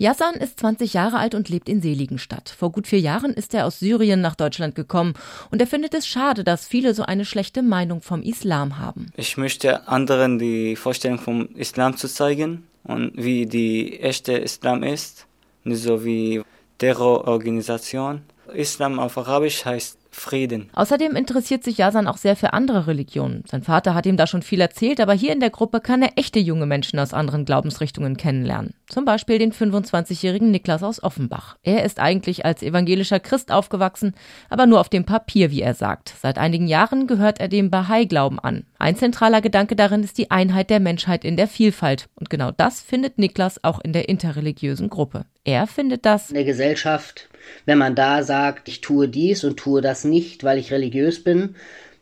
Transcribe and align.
Yassan 0.00 0.36
ist 0.36 0.60
20 0.60 0.94
Jahre 0.94 1.18
alt 1.18 1.34
und 1.34 1.48
lebt 1.48 1.68
in 1.68 1.82
Seligenstadt. 1.82 2.54
Vor 2.56 2.70
gut 2.70 2.86
vier 2.86 3.00
Jahren 3.00 3.32
ist 3.32 3.52
er 3.52 3.66
aus 3.66 3.80
Syrien 3.80 4.20
nach 4.20 4.36
Deutschland 4.36 4.76
gekommen 4.76 5.14
und 5.50 5.60
er 5.60 5.66
findet 5.66 5.92
es 5.92 6.06
schade, 6.06 6.44
dass 6.44 6.68
viele 6.68 6.94
so 6.94 7.02
eine 7.02 7.24
schlechte 7.24 7.62
Meinung 7.62 8.00
vom 8.00 8.22
Islam 8.22 8.78
haben. 8.78 9.10
Ich 9.16 9.36
möchte 9.36 9.88
anderen 9.88 10.38
die 10.38 10.76
Vorstellung 10.76 11.18
vom 11.18 11.48
Islam 11.56 11.96
zu 11.96 12.06
zeigen 12.06 12.68
und 12.84 13.10
wie 13.16 13.46
die 13.46 13.98
echte 13.98 14.34
Islam 14.34 14.84
ist, 14.84 15.26
nicht 15.64 15.82
so 15.82 16.04
wie 16.04 16.42
Terrororganisation. 16.78 18.22
Islam 18.52 18.98
auf 18.98 19.18
Arabisch 19.18 19.64
heißt 19.64 19.98
Frieden. 20.10 20.70
Außerdem 20.74 21.14
interessiert 21.16 21.62
sich 21.62 21.78
Yasan 21.78 22.06
auch 22.06 22.16
sehr 22.16 22.34
für 22.34 22.52
andere 22.52 22.86
Religionen. 22.86 23.44
Sein 23.48 23.62
Vater 23.62 23.94
hat 23.94 24.06
ihm 24.06 24.16
da 24.16 24.26
schon 24.26 24.42
viel 24.42 24.60
erzählt, 24.60 25.00
aber 25.00 25.12
hier 25.12 25.32
in 25.32 25.40
der 25.40 25.50
Gruppe 25.50 25.80
kann 25.80 26.02
er 26.02 26.12
echte 26.16 26.38
junge 26.38 26.66
Menschen 26.66 26.98
aus 26.98 27.14
anderen 27.14 27.44
Glaubensrichtungen 27.44 28.16
kennenlernen. 28.16 28.74
Zum 28.88 29.04
Beispiel 29.04 29.38
den 29.38 29.52
25-jährigen 29.52 30.50
Niklas 30.50 30.82
aus 30.82 31.02
Offenbach. 31.02 31.56
Er 31.62 31.84
ist 31.84 32.00
eigentlich 32.00 32.44
als 32.44 32.62
evangelischer 32.62 33.20
Christ 33.20 33.52
aufgewachsen, 33.52 34.14
aber 34.48 34.66
nur 34.66 34.80
auf 34.80 34.88
dem 34.88 35.04
Papier, 35.04 35.50
wie 35.50 35.62
er 35.62 35.74
sagt. 35.74 36.14
Seit 36.20 36.38
einigen 36.38 36.66
Jahren 36.66 37.06
gehört 37.06 37.38
er 37.38 37.48
dem 37.48 37.70
Bahai-Glauben 37.70 38.40
an. 38.40 38.64
Ein 38.78 38.96
zentraler 38.96 39.40
Gedanke 39.40 39.76
darin 39.76 40.02
ist 40.02 40.18
die 40.18 40.30
Einheit 40.30 40.70
der 40.70 40.80
Menschheit 40.80 41.24
in 41.24 41.36
der 41.36 41.48
Vielfalt. 41.48 42.08
Und 42.16 42.30
genau 42.30 42.50
das 42.50 42.80
findet 42.80 43.18
Niklas 43.18 43.62
auch 43.62 43.80
in 43.80 43.92
der 43.92 44.08
interreligiösen 44.08 44.88
Gruppe. 44.88 45.26
Er 45.44 45.66
findet 45.66 46.04
das 46.04 46.28
in 46.28 46.34
der 46.34 46.44
Gesellschaft, 46.44 47.28
wenn 47.66 47.78
man 47.78 47.94
da 47.94 48.22
sagt, 48.22 48.68
ich 48.68 48.80
tue 48.80 49.08
dies 49.08 49.44
und 49.44 49.56
tue 49.58 49.80
das 49.80 50.04
nicht, 50.04 50.44
weil 50.44 50.58
ich 50.58 50.72
religiös 50.72 51.22
bin, 51.22 51.54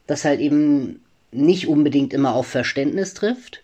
das 0.07 0.25
halt 0.25 0.41
eben 0.41 1.01
nicht 1.33 1.67
unbedingt 1.67 2.13
immer 2.15 2.35
auf 2.35 2.47
Verständnis 2.47 3.15
trifft. 3.15 3.63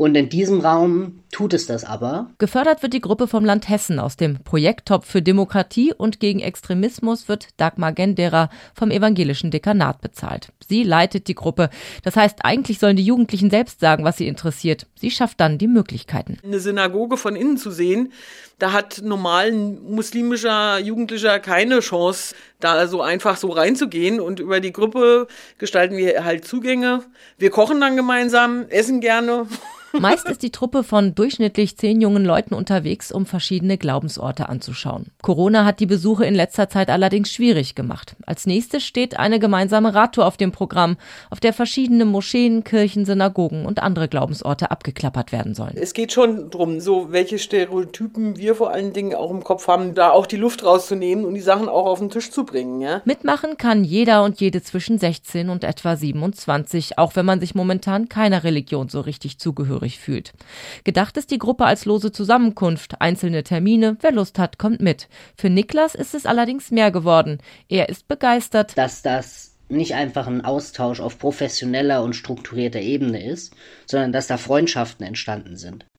Und 0.00 0.14
in 0.14 0.30
diesem 0.30 0.60
Raum 0.60 1.20
tut 1.30 1.52
es 1.52 1.66
das 1.66 1.84
aber. 1.84 2.30
Gefördert 2.38 2.82
wird 2.82 2.94
die 2.94 3.02
Gruppe 3.02 3.28
vom 3.28 3.44
Land 3.44 3.68
Hessen. 3.68 3.98
Aus 3.98 4.16
dem 4.16 4.42
Projekttopf 4.42 5.04
für 5.04 5.20
Demokratie 5.20 5.92
und 5.92 6.20
gegen 6.20 6.40
Extremismus 6.40 7.28
wird 7.28 7.48
Dagmar 7.58 7.92
Gendera 7.92 8.48
vom 8.72 8.90
evangelischen 8.90 9.50
Dekanat 9.50 10.00
bezahlt. 10.00 10.54
Sie 10.66 10.84
leitet 10.84 11.28
die 11.28 11.34
Gruppe. 11.34 11.68
Das 12.02 12.16
heißt, 12.16 12.46
eigentlich 12.46 12.78
sollen 12.78 12.96
die 12.96 13.04
Jugendlichen 13.04 13.50
selbst 13.50 13.80
sagen, 13.80 14.02
was 14.02 14.16
sie 14.16 14.26
interessiert. 14.26 14.86
Sie 14.94 15.10
schafft 15.10 15.38
dann 15.38 15.58
die 15.58 15.68
Möglichkeiten. 15.68 16.38
Eine 16.42 16.60
Synagoge 16.60 17.18
von 17.18 17.36
innen 17.36 17.58
zu 17.58 17.70
sehen, 17.70 18.10
da 18.58 18.72
hat 18.72 19.02
normalen 19.04 19.82
muslimischer 19.82 20.78
Jugendlicher 20.78 21.40
keine 21.40 21.80
Chance, 21.80 22.34
da 22.60 22.86
so 22.86 23.02
einfach 23.02 23.36
so 23.36 23.48
reinzugehen. 23.50 24.20
Und 24.20 24.40
über 24.40 24.60
die 24.60 24.72
Gruppe 24.72 25.26
gestalten 25.58 25.96
wir 25.96 26.24
halt 26.24 26.44
Zugänge. 26.44 27.04
Wir 27.38 27.50
kochen 27.50 27.80
dann 27.80 27.96
gemeinsam, 27.96 28.66
essen 28.68 29.00
gerne. 29.00 29.46
Meist 29.98 30.28
ist 30.28 30.42
die 30.42 30.52
Truppe 30.52 30.84
von 30.84 31.14
durchschnittlich 31.14 31.76
zehn 31.76 32.00
jungen 32.00 32.24
Leuten 32.24 32.54
unterwegs, 32.54 33.10
um 33.10 33.26
verschiedene 33.26 33.76
Glaubensorte 33.76 34.48
anzuschauen. 34.48 35.06
Corona 35.20 35.64
hat 35.64 35.80
die 35.80 35.86
Besuche 35.86 36.24
in 36.24 36.34
letzter 36.34 36.68
Zeit 36.68 36.90
allerdings 36.90 37.32
schwierig 37.32 37.74
gemacht. 37.74 38.14
Als 38.24 38.46
nächstes 38.46 38.84
steht 38.84 39.18
eine 39.18 39.40
gemeinsame 39.40 39.94
Radtour 39.94 40.26
auf 40.26 40.36
dem 40.36 40.52
Programm, 40.52 40.96
auf 41.28 41.40
der 41.40 41.52
verschiedene 41.52 42.04
Moscheen, 42.04 42.62
Kirchen, 42.62 43.04
Synagogen 43.04 43.66
und 43.66 43.82
andere 43.82 44.08
Glaubensorte 44.08 44.70
abgeklappert 44.70 45.32
werden 45.32 45.54
sollen. 45.54 45.74
Es 45.74 45.92
geht 45.92 46.12
schon 46.12 46.50
darum, 46.50 46.80
so 46.80 47.10
welche 47.10 47.38
Stereotypen 47.38 48.36
wir 48.36 48.54
vor 48.54 48.70
allen 48.70 48.92
Dingen 48.92 49.14
auch 49.14 49.30
im 49.30 49.42
Kopf 49.42 49.66
haben, 49.66 49.94
da 49.94 50.10
auch 50.10 50.26
die 50.26 50.36
Luft 50.36 50.64
rauszunehmen 50.64 51.24
und 51.24 51.34
die 51.34 51.40
Sachen 51.40 51.68
auch 51.68 51.86
auf 51.86 51.98
den 51.98 52.10
Tisch 52.10 52.30
zu 52.30 52.44
bringen. 52.50 52.80
Ja? 52.80 53.02
Mitmachen 53.04 53.56
kann 53.56 53.84
jeder 53.84 54.24
und 54.24 54.40
jede 54.40 54.62
zwischen 54.62 54.98
16 54.98 55.48
und 55.48 55.64
etwa 55.64 55.96
27, 55.96 56.98
auch 56.98 57.16
wenn 57.16 57.26
man 57.26 57.40
sich 57.40 57.54
momentan 57.54 58.08
keiner 58.08 58.44
Religion 58.44 58.88
so 58.88 59.00
richtig 59.00 59.38
zugehörig 59.38 59.98
fühlt. 59.98 60.32
Gedacht 60.84 61.16
ist 61.16 61.30
die 61.30 61.38
Gruppe 61.38 61.64
als 61.64 61.84
lose 61.84 62.12
Zusammenkunft, 62.12 63.00
einzelne 63.00 63.42
Termine, 63.42 63.96
wer 64.00 64.12
Lust 64.12 64.38
hat, 64.38 64.58
kommt 64.58 64.80
mit. 64.80 65.08
Für 65.36 65.50
Niklas 65.50 65.94
ist 65.94 66.14
es 66.14 66.26
allerdings 66.26 66.70
mehr 66.70 66.90
geworden. 66.90 67.38
Er 67.68 67.88
ist 67.88 68.08
begeistert, 68.08 68.76
dass 68.76 69.02
das 69.02 69.50
nicht 69.70 69.94
einfach 69.94 70.26
ein 70.26 70.44
Austausch 70.44 71.00
auf 71.00 71.18
professioneller 71.18 72.02
und 72.02 72.14
strukturierter 72.14 72.80
Ebene 72.80 73.24
ist, 73.24 73.54
sondern 73.86 74.12
dass 74.12 74.26
da 74.26 74.36
Freundschaften 74.36 75.06
entstanden 75.06 75.56
sind. 75.56 75.86